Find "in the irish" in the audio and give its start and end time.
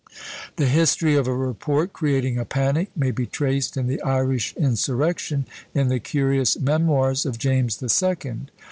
3.77-4.51